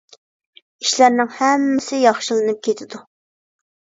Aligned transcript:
ئىشلارنىڭ 0.85 1.29
ھەممىسى 1.41 2.01
ياخشىلىنىپ 2.07 2.67
كېتىدۇ. 2.69 3.07